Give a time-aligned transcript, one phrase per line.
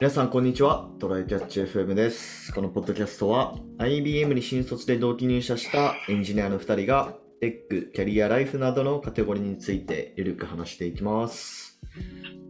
[0.00, 0.88] 皆さん、こんにちは。
[1.00, 2.54] トライキャッチ FM です。
[2.54, 11.80] このポッドキャストは、IBM に新卒で同期入社したエンジニアの2人が、テック、キャリア、ライフなどのカテゴリーについてゆるく話していきます。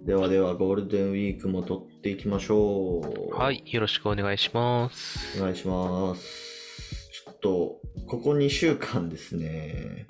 [0.04, 3.00] ではでは、ゴールデンウィークも撮っていきましょ
[3.32, 3.34] う。
[3.34, 5.40] はい、よろしくお願いします。
[5.40, 7.10] お願いします。
[7.24, 10.06] ちょっと、ここ2週間ですね、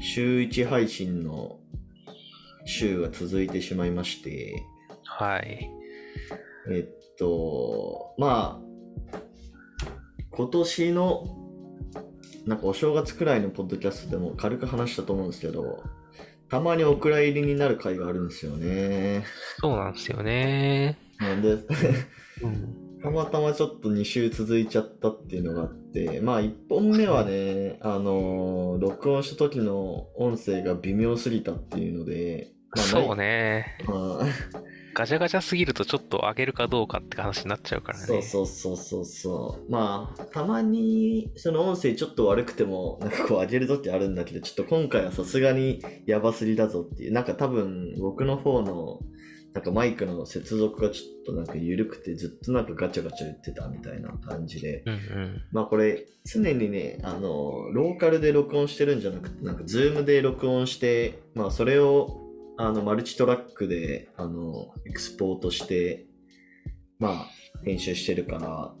[0.00, 1.58] 週1配信の
[2.64, 4.62] 週が続いてしまいまして、
[5.04, 5.83] はい。
[6.70, 8.64] えっと、まあ、
[10.30, 11.24] 今年の、
[12.46, 15.82] なんかお正月くらいのポッドキャストでも軽く話したと思うんですけど、
[16.48, 19.24] たまにお蔵入りになる回があるんですよね。
[19.58, 20.98] そうなんですよね。
[21.18, 21.56] なんで、う
[22.46, 22.84] ん。
[23.02, 33.78] たまたまちょっと2週続いちゃったっていうのがあって、まあ1本目はね、あのー録音した時の音声が微妙すぎたっていうので、まあそうね。
[33.86, 34.26] まあ
[34.94, 38.06] ガチャガチャすぎるとちょっと上げるかどうかって話になっちゃうからね。
[38.06, 39.70] そうそうそうそうそう。
[39.70, 47.12] まあ、たまにその音声ちょっと悪くても、なんかこう上げる時あるんだけど、ちょっと今回はさすがにやばすぎだぞっていう。
[47.12, 49.00] なんか多分僕の方の、
[49.52, 54.84] なんかマイクの接続がちょっとなんか緩くてずっとなんかガチャガチャ言ってたみたいな感じで。
[54.86, 55.42] うんうん。
[55.50, 62.23] まあこれ常にね、あの、ローカルで録音してるんじゃなくて、なんかズームで録音して、まあそれを
[62.56, 66.06] あのマルチトラックであのエクスポートして、
[66.98, 67.26] まあ
[67.64, 68.74] 編集してるから、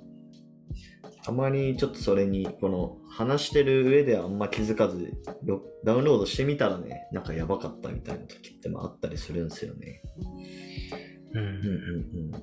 [1.24, 5.12] たまにちょっとそれに、この話してる上ではあんま気づかず、
[5.44, 10.02] ロダウンロードしてみたらね、なんかやばかったみたいな時ってもあったりするんですよね。
[11.32, 12.34] ううんんうん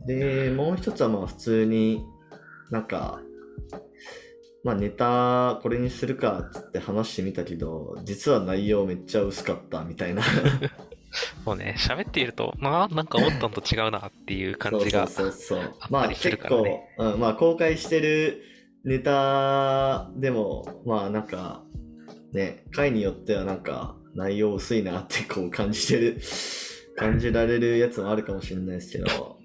[0.00, 2.04] うん、でもう一つはまあ普通に
[2.70, 3.20] なんか
[4.64, 10.22] まあネタこれにするかっつって話してみたけど実は内容めっちゃ薄かったみたいな。
[11.44, 15.08] もうね、喋っていると、まあ、なんか思ったのと違うなっていう感じが。
[15.08, 15.74] そうそうそうそう。
[15.80, 18.44] あまあ結構、うん、まあ公開してる
[18.84, 21.62] ネタでもまあなんか
[22.32, 26.20] ね回によってはなんか内容薄いなってこう感じてる
[26.96, 29.38] 感じられるやつもあるかもしれないですけど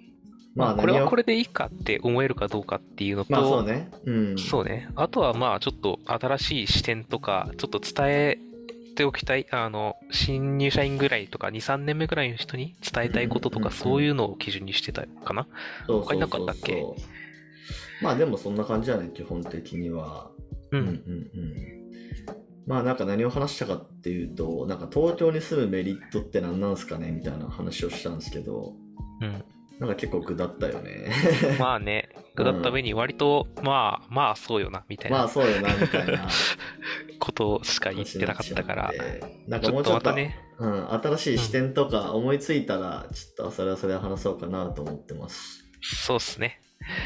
[0.55, 4.89] まあこれはこれでいいかって思えるかどうかっていうのと、まあそうねうんそうね。
[4.95, 8.37] あとはまあちょっと新しい視点とか、ちょっと伝え
[8.95, 15.47] ておきたい、あの、新入社員ぐらいとか、2、3年目ぐらいの人に伝えたいこととか、そういうのを基準にしてたかな？
[15.85, 16.81] そう他になかったっけ？
[18.01, 20.31] まあでもそんな感じじゃない基本的には。
[20.71, 20.77] う。
[20.77, 21.75] うんうんうん。
[22.65, 28.73] まあなんか何を話したかっていうと、なんか東京に住むメリットって何なんすかねみたいな話をしたんですけど、
[29.21, 29.43] うん。
[29.79, 31.11] なんか結構具だったよね。
[31.59, 36.27] まあね、だった上に割と、まあ、まあそうよな、みたいまあなそうよな、みたいな。
[37.19, 38.93] ことしか言ってなかったから、
[39.47, 45.65] なんかもうちょっと、ね、うん、新しい視点とか思いついたら、ちょっとそれはそれは話そうかなと思ってます。
[45.81, 46.61] そうっすね。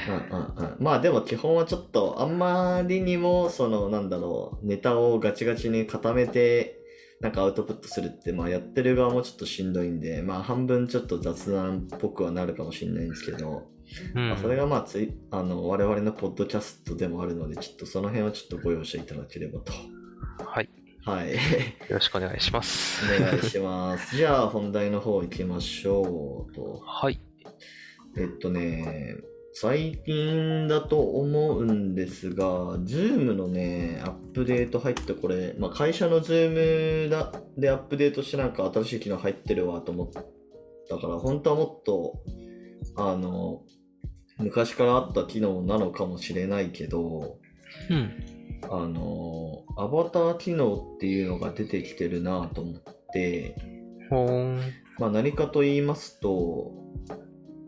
[0.07, 6.78] うんうんうん、まあでも基本はちょっとあんまりにもそのなんだろうネタをガチガチに固めて
[7.21, 13.67] なんかアウトプットするってまあやってる側もちょっとしんどいんでまあ半分ちょっと雑談っぽくはなるかもしれないんですけど、
[14.15, 14.37] うんまあ、。
[14.37, 19.73] それがまあついあの我々のポッドキャストでもあるのでちょっとその辺はちょっとご容赦いただければと
[20.45, 20.69] はい。
[21.05, 21.37] はいよ
[21.89, 23.03] ろしくお願いします。
[23.05, 27.19] お願いしますじゃあ本題の方行きましょうとはい。
[28.17, 29.15] えっとね、
[29.53, 40.09] 最近だと思うんですが、Zoom のね、アップデート入ってこれ、まあ、会社の Zoom だでアップデートしてなんか新しい機能入ってるわと思っ
[40.87, 42.21] たから、本当はもっと、
[42.95, 43.63] あの、
[44.37, 47.39] 昔からあった機能なのかもしれないけど、
[47.89, 48.11] うん。
[48.63, 52.83] あの、アバター機能っていうのが出てきてるなと思っ
[53.13, 53.55] て、
[54.09, 54.61] ほーん。
[54.97, 56.71] まあ、何かと言いますと、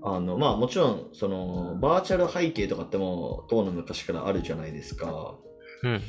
[0.04, 5.36] あの、まあもちろん、その、バーチャル背景とかってもう、当の昔からあるじゃないですか。
[5.84, 6.02] うん。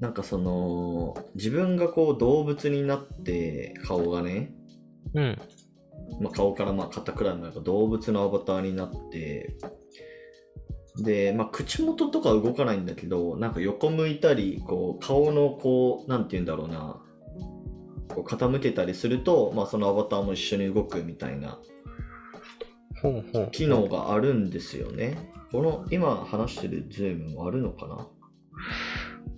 [0.00, 4.54] なんかその、自分がこう動物になって、顔がね、
[5.14, 5.38] うん。
[6.20, 9.56] まあ、顔からまあ肩くらいまで動物のアバターになって、
[11.02, 17.00] で、まあ、口元とか動かないんだけど、なんか横向いたり、こう、顔のこう、なんて言うんだろうな、
[18.08, 21.58] こう傾けたりすると、まあ、そのアバターも一緒に動くみたいな。
[23.52, 25.30] 機能があるんですよね。
[25.50, 28.06] この今話してる Zoom もあるのかな？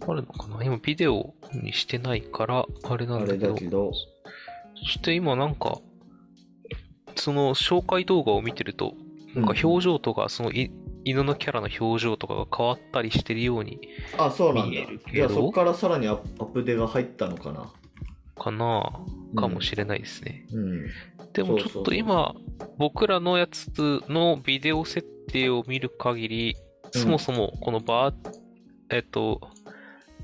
[0.08, 0.64] あるのかな？
[0.64, 3.54] 今ビデオにしてないから、あれなあれんだけど。
[3.54, 3.92] だけど、
[4.74, 5.78] そして今なんか、
[7.16, 8.94] その紹介動画を見てると、
[9.34, 10.70] なんかうん表情とか、そのい
[11.04, 13.78] 犬のキャラの表情とかが変わったりしてるように、
[14.18, 14.70] あ、そうなんだ。
[14.70, 15.12] 見えるけ。
[15.12, 15.14] ど。
[15.14, 17.72] じゃあそこからさらにアップアップデが入ったのかな
[18.40, 18.90] かな
[19.36, 20.46] かもしれないですね。
[20.52, 20.86] うん。
[21.34, 22.34] でもちょっと今、
[22.78, 23.70] 僕らのやつ
[24.08, 28.14] のビデオ設定を見る限り、うんそもそもこのバー、
[28.90, 29.40] えっと、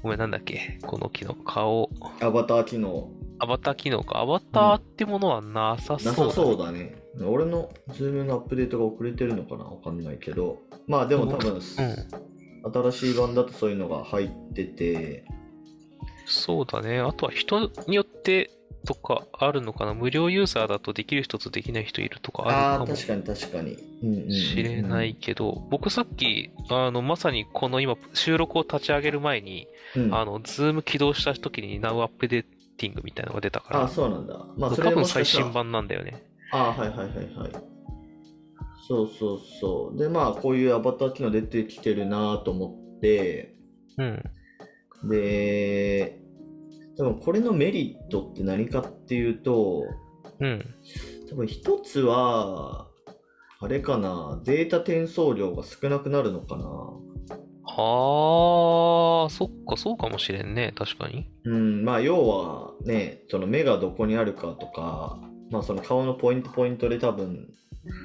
[0.03, 1.91] ごめんなんだっけこの機能、顔、
[2.21, 3.09] アバター機能
[3.39, 4.19] アバター機能か。
[4.19, 6.97] アバターってものはなさそうだ、なさそうだね。
[7.25, 10.59] 俺のズームのアップデートが遅れてるのかなわかんないけど。
[10.89, 15.25] まあでも多分、新しい版だとそういうのが入ってて、
[16.27, 17.01] そうだね。
[17.01, 18.51] あとは人によって
[18.87, 19.95] とかあるのかな。
[19.95, 23.73] 無料ユーザーだとできる人とできない人いるとかあるかも確かに確かに。
[24.03, 25.15] うんうんうんうんしれない。
[25.15, 34.47] けど、僕さっき、あの、まさにこの今収録を立ち上げる前に、うん、あの、ズーム起動した時に Now Updating みたいなのが出たから、あーそうなんだ。
[34.59, 36.23] まあそれ多分最新版なんだよね。
[36.53, 37.53] ああ、はいはいはいはい。
[38.89, 39.99] そうそうそう。
[39.99, 43.57] で、まあ、こういうアバター機能出てきてるなと思って、
[43.99, 44.23] うん。
[45.05, 46.21] で、
[46.97, 49.85] 多分これのメリットって何かっていうと、
[50.41, 50.65] うん。
[51.29, 52.89] 多分一つは、
[53.59, 56.65] あれかな、データ転送量が少なくなるのかな。
[57.69, 60.73] はあ、そっか、そうかもしれんね。
[60.77, 61.29] 確かに。
[61.45, 65.21] うん、まあ要はね、その目がどこにあるかとか、
[65.51, 67.49] まあその顔のポイントポイントで多分、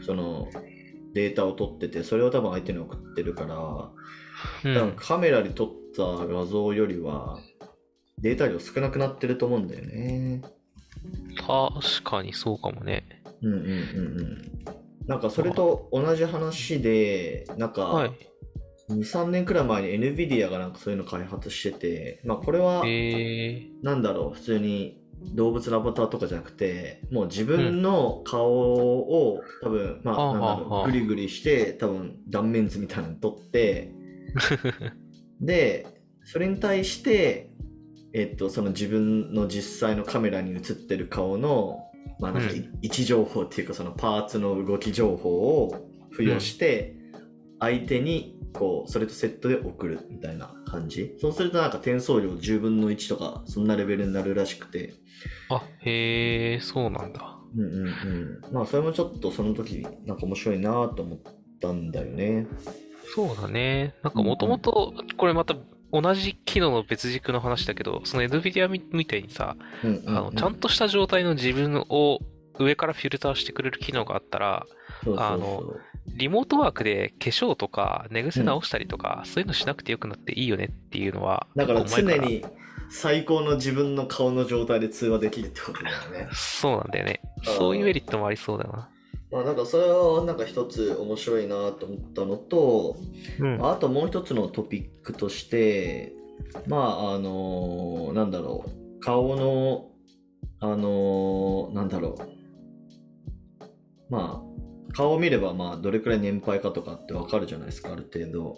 [0.06, 0.48] その
[1.14, 3.92] データを取ってて、それを多分相手に送ってるから、
[4.64, 4.94] うん。
[4.96, 7.40] カメラで撮った画像よりは
[8.20, 10.42] データ量少なくなってると思うんだよね。
[11.48, 13.04] 確かにそうかもね。
[13.42, 13.72] うんうんうんう
[14.24, 14.52] ん。
[15.08, 18.12] なんかそれと同じ話で、なんかはい。
[18.90, 25.02] 2、3年くらい前に NVIDIA がなんかそういうの開発してて、まあこれはえなんだろう、普通に
[25.34, 34.01] 動物のアバターとかじゃなくて、もう自分の顔を多分、まあ、はあなんだろう、グリグリして、多分断面図みたいなの撮って、ー。
[35.42, 35.88] で、
[36.24, 37.50] それに対して、
[38.14, 41.80] えっと、その自分の実際のカメラに映ってる顔の、
[42.20, 46.96] まあなんか位置情報っていうか、そのパーツの動き情報を付与して、
[47.60, 51.16] 相手に、こう、それとセットで送るみたいな感じ。
[51.20, 54.94] そうするとなんか転送量10分の1とか、そんなレベルになるらしくて、
[55.50, 57.40] あ、へえ、そうなんだ。
[57.56, 58.54] うんうんうん。
[58.54, 61.20] まあ、それもちょっとその時、なんか面白いなと思っ
[61.62, 62.48] たんだよね。
[63.14, 63.96] そうだね。
[64.04, 65.56] なんかもともと、これまた
[65.92, 72.20] 同じ機能の別軸の話だけど、その NVIDIA みみたいにさ、うんうんうん、あのちゃんとした状態の自分を
[72.58, 74.66] 上からフィルターしてくれる機能があったら、
[75.04, 75.64] そうそうそうあの
[76.08, 82.46] リモートワークで化粧とか寝癖直したりとか、そういうのしなくてよくなっていいよねっていうのは、だから常に
[82.90, 86.30] 最高の自分の顔の状態で通話できるってことだよね。
[86.34, 87.22] そうなんだよね。
[87.44, 88.90] そういうメリットもありそうだな。
[89.32, 92.98] まあなんかそれはなんか一つ面白いなと思ったのと、
[93.40, 93.66] うん。
[93.66, 96.14] あともう一つのトピックとして、
[96.68, 99.88] まああのなんだろう、顔の、
[100.60, 103.64] あのなんだろう、
[104.10, 108.58] まあ顔を見ればまあどれくらい年配かとかってわかるじゃないですか、ある程度。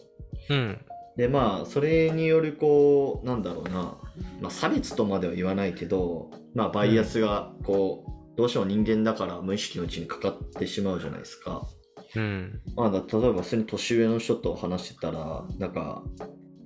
[0.50, 0.78] うん。
[1.16, 3.96] でまあそれによるこうなんだろうな、
[4.42, 11.68] まあ、差別とまでは言わないけどまあバイアスがこう、どうしても人間だから無意識のうちにかかってしまうじゃないですか。
[12.16, 12.62] うん。
[12.76, 16.04] まあ、だ例えば普通に年上の人と話してたらなんか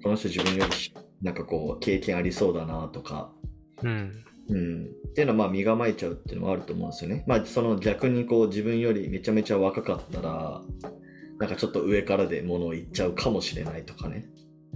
[0.03, 3.31] この人自分よりしなんかこう経験ありそうだなとか、
[3.83, 4.23] うん。
[4.49, 7.25] うん、っていうのはまあ身構えちゃうっていうのもあると思うんですよね。
[7.27, 10.61] まあその逆にこう自分よりめちゃめちゃ若かったら
[11.39, 14.29] なんかちょっと上からで物を言っちゃうかもしれないとかね。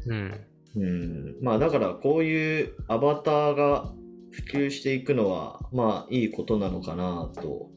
[0.08, 0.46] うん。
[0.76, 3.94] うん、まあだからこういうアバターが
[4.32, 7.70] 普及していくのはまあいいことなのかなと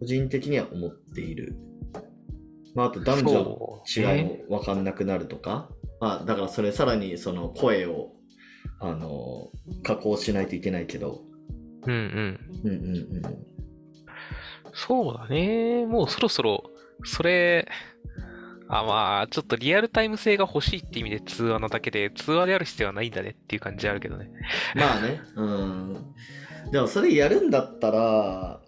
[0.00, 1.56] 個人的には思っている。
[2.74, 5.68] まああと男女の違いねも分かんなくなるとか、
[6.00, 8.12] まあだからそれさらにその声を
[8.80, 9.50] あの
[9.82, 11.22] 加工しないといけないけど、
[11.86, 12.40] うんうん。
[12.64, 13.46] うんうんうん。
[14.74, 15.86] そうだね。
[15.86, 16.64] もうそろそろ、
[17.04, 17.66] それ、
[18.68, 24.30] あ、まあ、ちょっとリアルタイム性が欲しいって意味で通話なだけで、通話である必要はないんだねっていう感じあるけどね。
[24.74, 26.14] まあね、うん。
[26.72, 28.60] でもそれやるんだったら、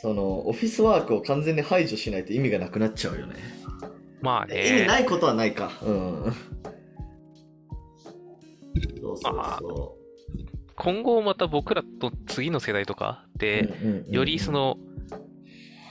[0.00, 3.34] そのオフィスワークを完全に排除しないと意味がなくなっちゃうよね。
[4.20, 4.86] まあ意味ね。
[4.86, 5.72] ないことはないか。
[5.82, 6.34] うん。
[9.00, 9.96] そうそうあそ
[10.76, 13.38] 今後また僕らと次の世代とかう。
[13.38, 13.68] で、
[14.08, 14.76] よりそ、の、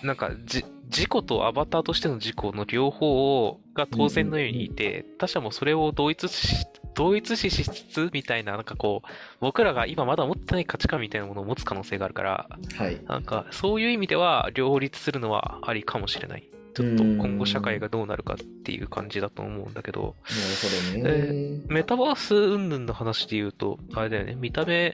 [0.04, 9.08] なんかじ、自己とアバターとしての自己の両方をが当然のようにいて、他者もそれを同一し、同一視しつつみたいな、なんかこう、
[9.40, 13.00] 僕らが今まだ持ってない価値観みたいなものを持つ可能性があるから、はい。
[13.06, 16.50] なんか、そういう意味では、両立するのはありかもしれない。
[16.74, 21.62] ちょっと今後社会がどうなるかっていう感じだと思うんだけど、なるほどね。
[21.70, 24.94] メタバース云々の話で言うと、あれだよね、見た目、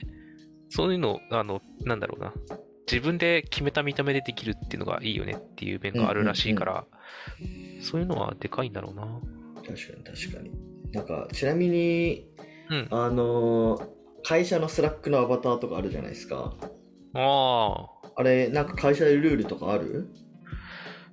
[0.70, 2.34] そういうの、あの、なんだろうな、
[2.92, 6.86] 自分で決めた見た目でできるっていうのがいいよねっていう面があるらしいから、
[7.82, 9.04] そういうのはでかいんだろうな。
[9.56, 10.52] 確かに確かに。
[10.92, 12.28] なんか、ちなみに、
[12.70, 12.88] うん。
[12.92, 13.88] あのー
[14.26, 16.56] 会社のスラックのアバターとかあるじゃないですか。
[17.14, 18.10] ああ。
[18.16, 20.08] あれ、なんか会社でルールとかある？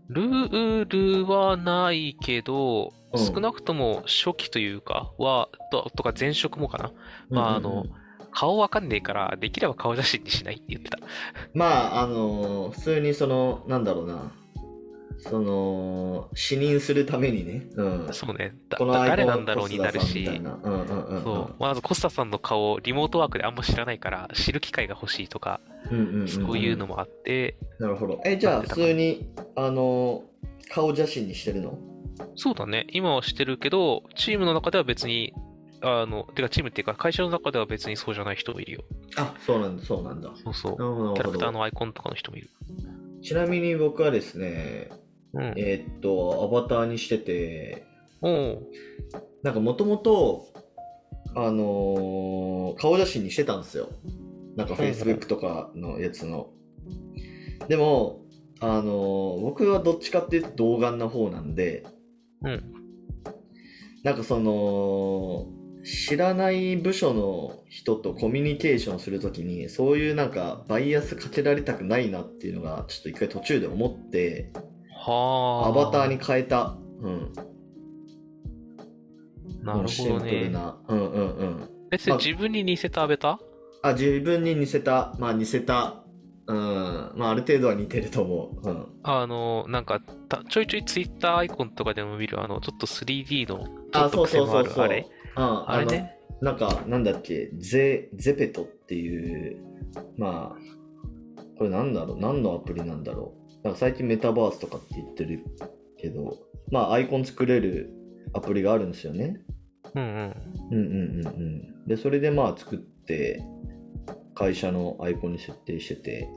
[0.08, 0.84] ルー
[1.24, 6.92] ルはないけど、うん少なくとも初期というか、は、ととか前職もかな。
[7.30, 7.86] まああの
[8.32, 10.98] 顔わかんねえから、できれば顔写真にしないって言ってた。
[11.54, 14.32] まあ、あのー普通にその、なんだろうな。
[15.18, 17.66] その、死認するためにね。
[17.74, 18.08] うん。
[18.12, 18.54] そうね。
[18.70, 20.40] 誰なんだろうになるし。
[21.58, 25.60] まずコスタさんの顔をリモートワークであんま知らないから、知る機会が欲しいとか、
[26.26, 28.20] そういうのもあって、なるほど。
[28.24, 31.76] え、じゃあ、普通に、あのー顔写真にしてるの？
[32.36, 32.86] そうだね。
[32.90, 35.34] 今はしてるけど、チームの中では別に、
[35.82, 38.84] あの、てかチームっていうか会社の中では別にそうじゃない人もいるよ。
[39.16, 40.30] あ、そうなんだ、そうなんだ。
[40.42, 40.76] そうそう。
[41.14, 41.50] キャラクター。
[41.50, 42.50] のアイコンとかの人もいる。
[43.22, 44.90] ちなみに僕はですね、
[45.32, 45.42] うん。
[45.56, 47.86] えーっと、アバターにしてて、
[48.22, 48.66] おう
[49.42, 50.46] なんかもともと、
[51.34, 53.88] あのー顔写真にしてたんですよ。
[54.56, 56.50] なんかほうほう Facebook とかのやつの。
[57.68, 58.20] でも、
[58.60, 61.86] あのー僕はどっちかっていうと童顔な方なんで、
[62.42, 62.72] うん。
[64.02, 65.46] なんかその、
[65.84, 74.52] 知らない部署の人とコミュニケーションするときに、そういうなんかバイアスかけられたくないなっていうのが、ちょっと一回途中で思って、
[74.92, 75.68] はあ。
[75.68, 76.76] アバターに変えた。
[77.00, 77.32] うん。
[79.62, 80.48] なるほシンプルどね。
[80.50, 80.76] な。
[80.88, 81.68] うんうんうん。
[81.90, 83.38] え、それ自分に似せたアベタ
[83.82, 85.14] あ、自分に似せた。
[85.18, 86.02] まあ似せた。
[86.46, 86.56] うん。
[87.16, 88.68] まあある程度は似てると思う。
[88.68, 88.86] うん。
[89.02, 94.84] あの、なんか、たちょいちょいツイッターアイコンとかでも見る、あの、ちょっと 3D の、ちょあ、っとそう癖もある、そうそうそう。
[94.84, 95.06] あれ？
[95.19, 96.16] うん、あれね。
[96.40, 99.62] なんか、なんだっけ、ゼ、ゼペトっていう、
[100.16, 100.80] まあ、
[101.58, 103.64] これなんだろう、何のアプリなんだろう。
[103.64, 105.44] なんか最近メタバースとかって言ってる
[105.98, 106.38] けど、
[106.70, 107.92] まあアイコン作れる
[108.32, 109.40] アプリがあるんですよね。
[109.94, 110.34] うんうん。
[110.70, 111.86] うんうんうんうん。
[111.86, 113.42] で、それでまあ作って、
[114.34, 116.28] 会社のアイコンに設定してて、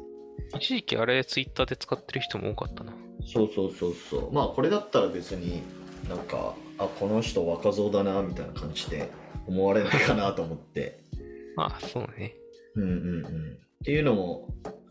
[0.55, 2.93] 一時期あれツイッターで使ってる人も多かったな。
[3.25, 4.33] そうそうそうそう。
[4.33, 5.61] まあこれだったら別に
[6.09, 9.09] なんか、あ、この人若造だな、みたいな感じで
[9.47, 10.99] 思われないかなと思って。
[11.55, 12.35] まあ、そうね。
[12.75, 13.57] うんうんうん。
[13.81, 14.47] っていうのも、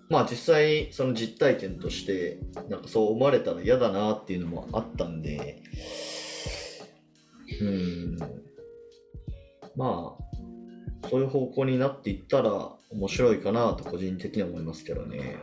[0.09, 5.63] まあ実際その実体験として、なんかそう思われたら嫌だなっていうのもあったんで、
[7.61, 8.19] うん。
[9.75, 15.39] まあ、そういう方向になっていったら面白いかなと個人的には思いますけどね。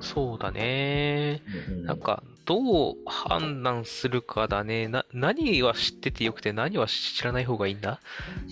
[0.00, 1.42] そうだね。
[1.86, 4.86] なんか、どう判断するかだね。
[4.88, 8.00] な、何は知っててよくて何は知らない方がいいんだ？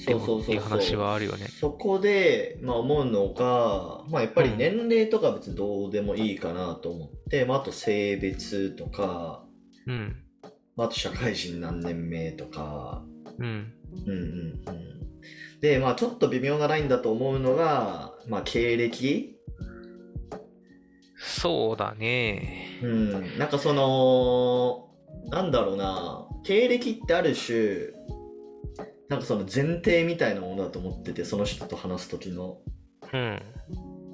[0.06, 1.48] でもっていう話はあるよね。
[1.60, 9.44] そこで、まあ、思うのが、まあ、やっぱり年齢とかは別にどうでもいいかなと思って、まあ、あと性別とか、
[9.86, 10.16] うん。
[10.74, 13.04] まあ、あと社会人何年目とか、
[13.38, 13.72] うん。
[14.06, 15.02] うんうんうん。
[15.60, 19.31] で、まあ、ちょっと微妙なラインだと思うのが、まあ、経歴
[21.24, 22.78] そうだね。
[22.82, 24.88] うん、なんかその、
[25.30, 27.92] なんだろうな、経歴ってある種、
[29.08, 32.58] なんかその前提みたいなものだと思ってて、その人と話す時の。
[33.12, 33.42] うん。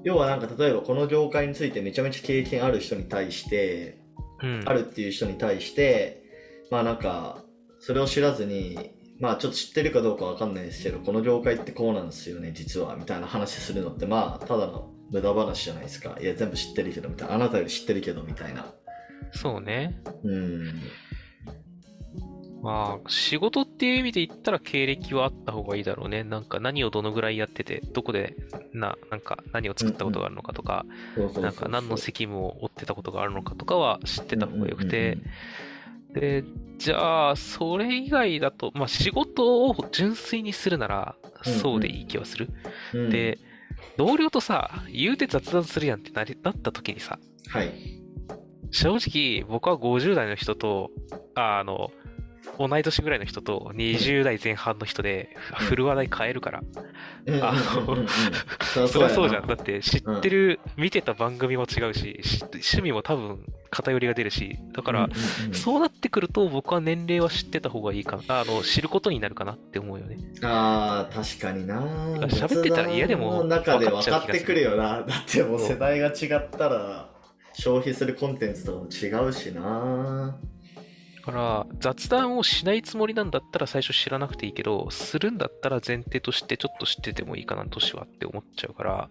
[0.04, 3.98] 要はなんか例えばこの業界についてめちゃめちゃ経験ある人に対して、
[4.42, 4.62] うん。
[4.66, 6.22] あるっていう人に対して、
[6.70, 7.42] まあなんか、
[7.80, 16.16] それを知らずに、まあちょっと知ってるかどうかわかんないですけど、この業界ってこうなんですよね、実は、みたいな話するのって、まあただの無駄話じゃないですか。
[16.20, 17.34] いや、全部知ってるけど、みたいな。
[17.34, 18.66] あなたより知ってるけど、みたいな。
[19.32, 20.00] そうね。
[20.24, 20.80] うん。
[22.62, 26.24] まあ、仕事っていう意味で言ったら経歴はあった方がいいだろうね。
[26.24, 28.34] なんか何をどのぐらいやってて、どこで、
[28.72, 30.84] な、なんか何を作ったことがあるのかとか、
[31.40, 35.18] なんか何の責務を負ってたことがあるのかとかは知ってた方がよくて、
[36.12, 36.42] で、
[36.78, 42.48] じゃあ、それ以外だと、まあ仕事を純粋にするなら、そうでいい気はする。
[42.92, 43.38] うんうん、で、
[43.96, 47.18] 同僚とさ、言うて雑談するやんってなりなった時にさ、
[47.48, 47.72] はい。
[48.70, 50.90] 正直僕は50代の人と、
[51.34, 51.90] ああの、
[52.58, 55.30] 同い年ぐらいの人と20代前半の人で
[55.60, 56.62] うん振る話題変えるから。
[57.42, 59.42] あのうんうんうんうんそりゃそうじゃん。
[59.42, 68.40] やだって知ってる、見てた番組も違うし、し趣味も多分偏りが出るし、だから、なうんうんうんそうなってくると僕は年齢は知ってた方がいいかな。
[68.40, 70.18] あの、知ることになるかなって思うよね。
[70.42, 71.80] ああ、確かにな。
[72.28, 75.02] 喋ってたら嫌でも雑談の中で分分かってくるよな。
[75.02, 77.10] だってもう世代が違ったら、
[77.54, 80.38] 消費するコンテンツとかも違うしな。
[81.30, 89.10] から、雑談をしないつもりなんだったら最初知らなくていいけど、するんだったら前提としてちょっと知っててもいいかな、年はって思っちゃうから、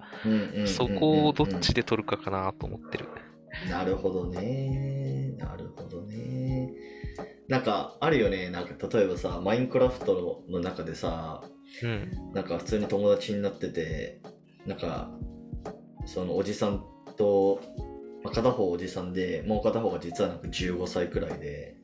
[0.65, 3.07] そこをどっちで取るかかなと思ってる。
[3.69, 5.36] なるほどね。
[5.38, 6.74] なるほどね。
[7.47, 8.50] なんか、あるよね。
[8.50, 11.43] なんか、例えばさ、マインクラフトの中でさ、
[11.83, 12.12] うん。
[12.33, 14.21] なんか普通に友達になってて、
[14.65, 15.12] なんか、
[16.05, 16.83] そのおじさん
[17.15, 17.62] と、
[18.24, 21.76] まあ、片方おじさんで、もう片方が実はなんか15歳くらいで、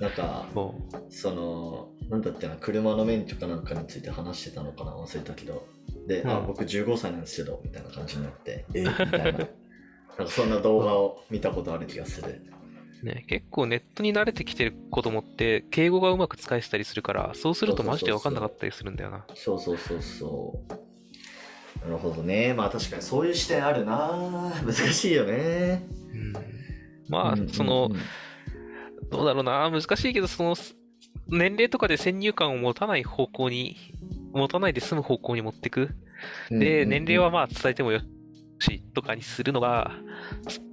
[0.00, 0.74] なんか、そ
[1.10, 5.68] その、なんだっけな、車の免許かなんかについて話してたのかな、忘れたけど。
[6.06, 9.38] で、あ、うん僕15歳なんですけど、みたいな感じになって、えみたいな。
[10.18, 12.42] なんかそんな動画を見たことある気がする。
[13.02, 13.06] う。
[13.06, 19.24] ね、結構ネットに慣れてきてる子供って、敬語がうまく使えてたりするから、そうするとマジで分かんなかったりするんだよな。
[19.34, 21.84] そうそうそうそう。
[21.84, 22.54] なるほどね。
[22.54, 24.52] まあ確かにそういう視点あるな。
[24.64, 25.86] 難しいよね。
[26.12, 26.32] うん。
[27.08, 27.90] まあうんうんう、んその、
[29.10, 30.56] どうだろうな、難しいけど、その、
[31.28, 33.76] 年齢とかで先入観を持たない方向に、
[34.32, 35.90] 持たないで済む方向に持ってく。
[36.50, 38.00] で、年齢はまあ伝えてもよ
[38.60, 39.92] し、とかにするのが、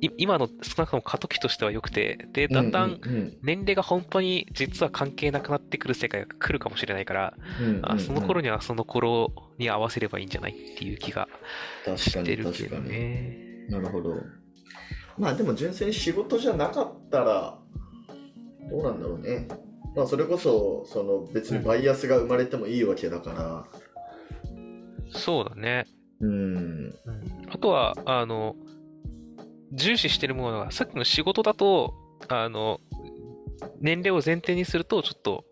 [0.01, 2.99] い今の少なくとも過渡期としては良くて、で、だんだん
[3.41, 7.37] 年齢が本当に実は関係なくなってくる世界が来るかもしれないから、
[7.83, 11.27] あその頃ににはその頃に合わせればいいんじゃないっていう気が
[11.95, 12.79] してるけど。
[12.79, 13.67] ね。
[13.69, 14.15] なるほど。
[15.17, 17.59] まあでも純粋に仕事じゃなかったら、
[18.69, 19.47] どうなんだろうね。
[19.95, 23.65] まあそれこそ、その別にバイアスが生まれてもいいわけだから。
[25.11, 25.85] そうだね。
[26.19, 26.55] うん。
[26.57, 26.95] うん
[27.47, 28.55] あとは、あの、
[29.71, 31.93] 重視してるものが、さっきの仕事だと、
[32.27, 32.79] あの、
[33.79, 35.45] 年齢を前提にすると、ちょっと、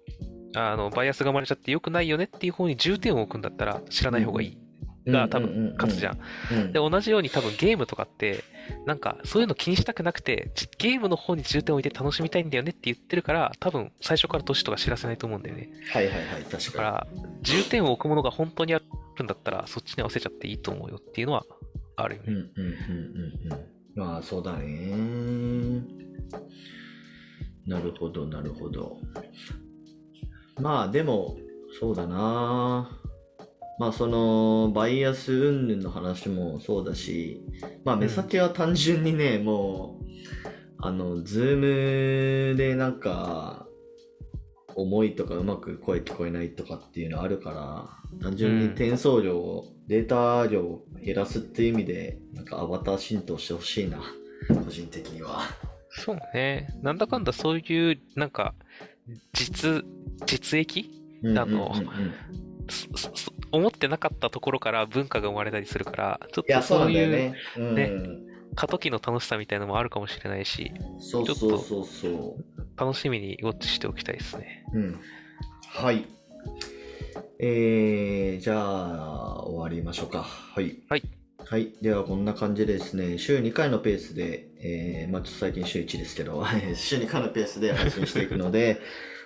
[0.55, 4.57] あの、バイアスが生まれちゃって良くないよねっていう方に重点を置くんだったら、知らない方がいい。
[5.07, 6.19] が多分勝つじゃん。
[6.51, 6.73] うん。
[6.73, 8.43] で、同じように多分ゲームとかって、
[8.85, 15.69] なんか、そういうの気にしたくなくて、じゲームの方に重点を置いて楽しみたいんだよねって言ってるから、多分、最初から年とか知らせないと思うんだよね。
[15.91, 17.07] はいはいはい、確だか、から
[17.41, 18.81] 重点を置くものが本当にあ
[19.17, 21.45] るんだったら、そっちに合わせちゃっていいと思うよっていうのは
[21.97, 22.33] あるよに。
[22.33, 22.49] うんね。
[22.55, 22.73] うんうんう
[23.49, 23.73] んうん。
[23.95, 25.81] まあそうだね。
[27.65, 28.97] なるほどなるほど。
[30.59, 31.37] まあでも、
[31.79, 32.89] そうだな。
[33.79, 37.41] まあそのバイアス云々の話もそうだし、
[37.83, 40.05] まあ目先は単純にね、もう、
[40.79, 43.67] あの、ズームでなんか、
[44.75, 53.99] 重いとかうまく声聞こえないとかっていうのあるから、単純に転送量を、データ量を減らすっていう意味で、なんかアバター浸透してほしいな、
[54.63, 55.41] 個人的には。
[55.89, 56.67] そうね。
[56.81, 58.55] なんだかんだそういう、なんか、
[59.33, 59.83] 実、
[60.25, 60.89] 実益？
[61.25, 62.13] あのうんうんうんうん
[63.53, 67.35] 思ってなかったところから文化が生まれたりするから、ちょっとそういうだよね。
[67.57, 67.91] うんね
[68.55, 72.37] 過渡期の楽しさみたいなのもあるかもしれないし、そうそうそうそ
[72.77, 74.63] 楽しみにウォッチしておきたいですね。
[74.73, 74.77] う。
[74.77, 74.99] うん。
[75.67, 76.05] はい。
[77.39, 80.21] えー、じゃあ、終わりましょうか。
[80.21, 80.83] はい。
[80.87, 81.03] はい。
[81.45, 81.73] はい。
[81.81, 88.81] では、こんな感じでですね、週2回のペースで、えー、まあちょっと最近週1ですけど、 週2回のペースで配信していくので、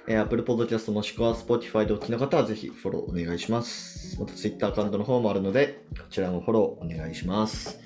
[0.09, 4.17] え、Apple Podcast もしくは Spotify でお聞きの方はぜひフォローお願いします。
[4.19, 7.81] また Twitter アカウントの方もあるので、こちらもフォローお願いします。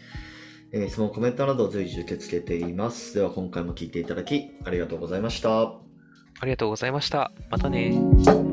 [0.72, 3.16] えー、質問、コメントなどを随時受け付けています。
[3.16, 5.62] では、今回も聞いていただき、ありがとうございました。
[5.64, 5.80] あ
[6.44, 7.32] りがとうございました。
[7.50, 8.51] またね。